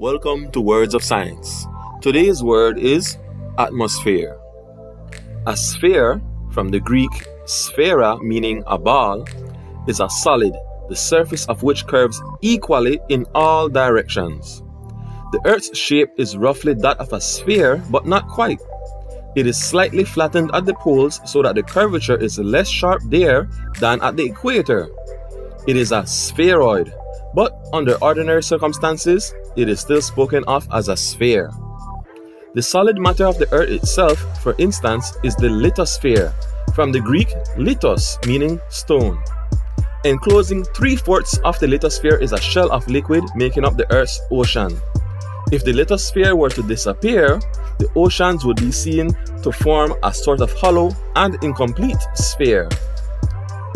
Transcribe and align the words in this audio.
Welcome 0.00 0.50
to 0.52 0.62
Words 0.62 0.94
of 0.94 1.04
Science. 1.04 1.66
Today's 2.00 2.42
word 2.42 2.78
is 2.78 3.18
atmosphere. 3.58 4.40
A 5.46 5.54
sphere, 5.54 6.22
from 6.52 6.70
the 6.70 6.80
Greek 6.80 7.10
sphera 7.44 8.18
meaning 8.22 8.64
a 8.66 8.78
ball, 8.78 9.26
is 9.86 10.00
a 10.00 10.08
solid, 10.08 10.54
the 10.88 10.96
surface 10.96 11.44
of 11.48 11.62
which 11.62 11.86
curves 11.86 12.18
equally 12.40 12.98
in 13.10 13.26
all 13.34 13.68
directions. 13.68 14.62
The 15.32 15.40
Earth's 15.44 15.76
shape 15.76 16.08
is 16.16 16.34
roughly 16.34 16.72
that 16.72 16.96
of 16.96 17.12
a 17.12 17.20
sphere, 17.20 17.84
but 17.90 18.06
not 18.06 18.26
quite. 18.26 18.62
It 19.36 19.46
is 19.46 19.62
slightly 19.62 20.04
flattened 20.04 20.50
at 20.54 20.64
the 20.64 20.72
poles 20.80 21.20
so 21.26 21.42
that 21.42 21.56
the 21.56 21.62
curvature 21.62 22.16
is 22.16 22.38
less 22.38 22.70
sharp 22.70 23.02
there 23.04 23.50
than 23.80 24.00
at 24.00 24.16
the 24.16 24.24
equator. 24.24 24.88
It 25.68 25.76
is 25.76 25.92
a 25.92 26.06
spheroid, 26.06 26.90
but 27.34 27.52
under 27.72 27.96
ordinary 28.02 28.42
circumstances, 28.42 29.34
it 29.56 29.68
is 29.68 29.80
still 29.80 30.02
spoken 30.02 30.44
of 30.46 30.66
as 30.72 30.88
a 30.88 30.96
sphere. 30.96 31.50
The 32.54 32.62
solid 32.62 32.98
matter 32.98 33.26
of 33.26 33.38
the 33.38 33.52
earth 33.52 33.70
itself, 33.70 34.18
for 34.42 34.54
instance, 34.58 35.16
is 35.22 35.36
the 35.36 35.48
lithosphere, 35.48 36.32
from 36.74 36.92
the 36.92 37.00
Greek 37.00 37.28
lithos, 37.56 38.18
meaning 38.26 38.60
stone. 38.68 39.22
Enclosing 40.04 40.64
three 40.64 40.96
fourths 40.96 41.38
of 41.44 41.58
the 41.60 41.66
lithosphere 41.66 42.20
is 42.20 42.32
a 42.32 42.40
shell 42.40 42.72
of 42.72 42.88
liquid 42.88 43.22
making 43.36 43.64
up 43.64 43.76
the 43.76 43.90
Earth's 43.92 44.20
ocean. 44.30 44.72
If 45.52 45.64
the 45.64 45.72
lithosphere 45.72 46.36
were 46.36 46.48
to 46.50 46.62
disappear, 46.62 47.38
the 47.78 47.90
oceans 47.94 48.44
would 48.44 48.56
be 48.56 48.72
seen 48.72 49.10
to 49.42 49.52
form 49.52 49.94
a 50.02 50.12
sort 50.12 50.40
of 50.40 50.52
hollow 50.54 50.90
and 51.16 51.36
incomplete 51.44 52.00
sphere. 52.14 52.68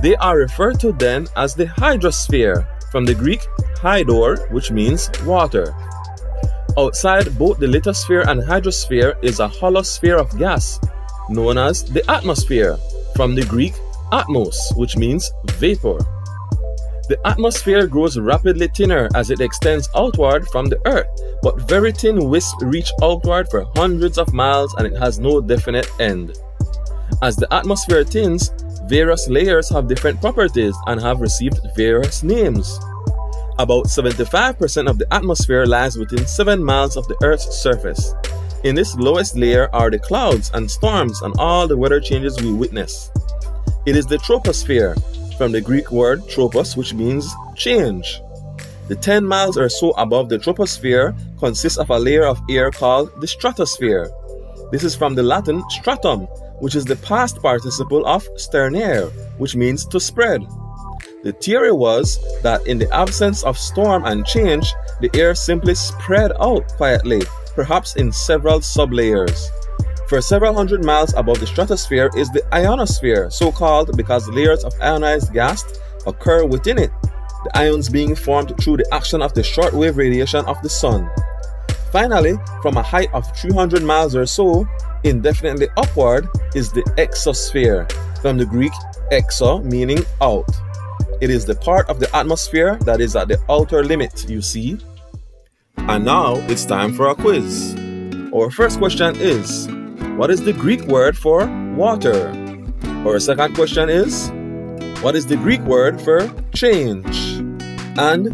They 0.00 0.16
are 0.16 0.38
referred 0.38 0.80
to 0.80 0.92
then 0.92 1.26
as 1.36 1.54
the 1.54 1.66
hydrosphere, 1.66 2.66
from 2.92 3.04
the 3.04 3.14
Greek 3.14 3.40
hydor, 3.74 4.48
which 4.52 4.70
means 4.70 5.10
water. 5.24 5.74
Outside 6.78 7.36
both 7.36 7.58
the 7.58 7.66
lithosphere 7.66 8.26
and 8.28 8.40
hydrosphere 8.40 9.16
is 9.24 9.40
a 9.40 9.48
hollow 9.48 9.82
sphere 9.82 10.18
of 10.18 10.38
gas, 10.38 10.78
known 11.28 11.58
as 11.58 11.82
the 11.84 12.08
atmosphere, 12.10 12.76
from 13.16 13.34
the 13.34 13.44
Greek 13.46 13.74
atmos, 14.12 14.56
which 14.76 14.96
means 14.96 15.32
vapor. 15.58 15.98
The 17.08 17.18
atmosphere 17.26 17.86
grows 17.86 18.18
rapidly 18.18 18.68
thinner 18.68 19.08
as 19.14 19.30
it 19.30 19.40
extends 19.40 19.88
outward 19.96 20.46
from 20.48 20.66
the 20.66 20.80
Earth, 20.86 21.08
but 21.42 21.68
very 21.68 21.92
thin 21.92 22.28
wisps 22.28 22.62
reach 22.62 22.90
outward 23.02 23.48
for 23.50 23.66
hundreds 23.74 24.18
of 24.18 24.32
miles 24.32 24.72
and 24.78 24.86
it 24.86 24.96
has 24.96 25.18
no 25.18 25.40
definite 25.40 25.88
end. 25.98 26.38
As 27.20 27.36
the 27.36 27.52
atmosphere 27.52 28.04
thins, 28.04 28.50
various 28.84 29.28
layers 29.28 29.68
have 29.70 29.88
different 29.88 30.20
properties 30.20 30.74
and 30.86 31.00
have 31.00 31.20
received 31.20 31.60
various 31.76 32.22
names. 32.22 32.78
About 33.58 33.86
75% 33.86 34.88
of 34.88 34.98
the 34.98 35.06
atmosphere 35.12 35.66
lies 35.66 35.96
within 35.96 36.26
7 36.26 36.62
miles 36.62 36.96
of 36.96 37.06
the 37.08 37.16
Earth's 37.22 37.56
surface. 37.56 38.14
In 38.64 38.74
this 38.74 38.94
lowest 38.94 39.36
layer 39.36 39.68
are 39.74 39.90
the 39.90 39.98
clouds 39.98 40.50
and 40.54 40.70
storms 40.70 41.20
and 41.22 41.34
all 41.38 41.66
the 41.66 41.76
weather 41.76 42.00
changes 42.00 42.40
we 42.40 42.52
witness. 42.52 43.10
It 43.86 43.96
is 43.96 44.06
the 44.06 44.18
troposphere, 44.18 44.96
from 45.36 45.52
the 45.52 45.60
Greek 45.60 45.90
word 45.90 46.28
tropos, 46.28 46.76
which 46.76 46.94
means 46.94 47.28
change. 47.56 48.20
The 48.88 48.96
10 48.96 49.26
miles 49.26 49.58
or 49.58 49.68
so 49.68 49.90
above 49.92 50.28
the 50.28 50.38
troposphere 50.38 51.14
consists 51.38 51.78
of 51.78 51.90
a 51.90 51.98
layer 51.98 52.24
of 52.24 52.40
air 52.48 52.70
called 52.70 53.20
the 53.20 53.26
stratosphere. 53.26 54.10
This 54.70 54.84
is 54.84 54.94
from 54.94 55.14
the 55.14 55.22
Latin 55.22 55.62
stratum, 55.68 56.26
which 56.62 56.76
is 56.76 56.84
the 56.84 56.94
past 56.94 57.42
participle 57.42 58.06
of 58.06 58.22
sternare, 58.36 59.10
which 59.36 59.56
means 59.56 59.84
to 59.84 59.98
spread. 59.98 60.46
The 61.24 61.32
theory 61.32 61.72
was 61.72 62.20
that 62.42 62.64
in 62.68 62.78
the 62.78 62.88
absence 62.94 63.42
of 63.42 63.58
storm 63.58 64.04
and 64.04 64.24
change, 64.24 64.72
the 65.00 65.10
air 65.12 65.34
simply 65.34 65.74
spread 65.74 66.30
out 66.38 66.68
quietly, 66.76 67.22
perhaps 67.56 67.96
in 67.96 68.12
several 68.12 68.60
sublayers. 68.60 69.48
For 70.08 70.20
several 70.20 70.54
hundred 70.54 70.84
miles 70.84 71.12
above 71.14 71.40
the 71.40 71.48
stratosphere 71.48 72.10
is 72.16 72.30
the 72.30 72.44
ionosphere, 72.54 73.28
so 73.28 73.50
called 73.50 73.96
because 73.96 74.28
layers 74.28 74.62
of 74.62 74.72
ionized 74.80 75.32
gas 75.32 75.64
occur 76.06 76.46
within 76.46 76.78
it, 76.78 76.92
the 77.42 77.58
ions 77.58 77.88
being 77.88 78.14
formed 78.14 78.54
through 78.60 78.76
the 78.76 78.94
action 78.94 79.20
of 79.20 79.34
the 79.34 79.42
shortwave 79.42 79.96
radiation 79.96 80.44
of 80.44 80.62
the 80.62 80.70
sun. 80.70 81.10
Finally, 81.92 82.38
from 82.62 82.78
a 82.78 82.82
height 82.82 83.12
of 83.12 83.30
300 83.36 83.82
miles 83.82 84.16
or 84.16 84.24
so, 84.24 84.66
indefinitely 85.04 85.68
upward 85.76 86.26
is 86.54 86.72
the 86.72 86.80
exosphere, 86.96 87.84
from 88.22 88.38
the 88.38 88.46
Greek 88.46 88.72
exo 89.12 89.62
meaning 89.62 90.02
out. 90.22 90.48
It 91.20 91.28
is 91.28 91.44
the 91.44 91.54
part 91.54 91.90
of 91.90 92.00
the 92.00 92.08
atmosphere 92.16 92.78
that 92.86 93.02
is 93.02 93.14
at 93.14 93.28
the 93.28 93.38
outer 93.50 93.84
limit, 93.84 94.24
you 94.26 94.40
see. 94.40 94.78
And 95.76 96.06
now 96.06 96.36
it's 96.48 96.64
time 96.64 96.94
for 96.94 97.08
a 97.08 97.14
quiz. 97.14 97.76
Our 98.34 98.50
first 98.50 98.78
question 98.78 99.14
is 99.18 99.68
What 100.16 100.30
is 100.30 100.42
the 100.42 100.54
Greek 100.54 100.80
word 100.84 101.18
for 101.18 101.46
water? 101.76 102.32
Our 103.04 103.20
second 103.20 103.54
question 103.54 103.90
is 103.90 104.30
What 105.02 105.14
is 105.14 105.26
the 105.26 105.36
Greek 105.36 105.60
word 105.60 106.00
for 106.00 106.32
change? 106.54 107.36
And 107.98 108.32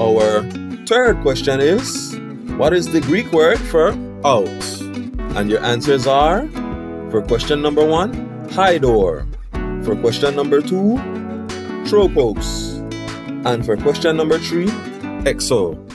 our 0.00 0.42
third 0.86 1.20
question 1.22 1.58
is 1.58 2.14
What 2.60 2.74
is 2.74 2.88
the 2.88 3.00
Greek 3.00 3.32
word 3.32 3.58
for 3.58 3.96
out? 4.22 4.46
And 5.34 5.48
your 5.48 5.64
answers 5.64 6.06
are 6.06 6.46
for 7.10 7.22
question 7.22 7.62
number 7.62 7.82
one, 7.82 8.12
Hydor. 8.50 9.24
For 9.82 9.96
question 9.96 10.36
number 10.36 10.60
two, 10.60 11.00
Tropos. 11.88 12.84
And 13.48 13.64
for 13.64 13.78
question 13.78 14.18
number 14.18 14.38
three, 14.38 14.66
Exo. 15.24 15.89